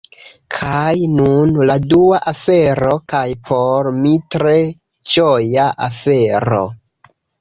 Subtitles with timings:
[0.53, 4.55] Kaj nun, la dua afero kaj por mi tre
[5.13, 6.65] ĝoja afero!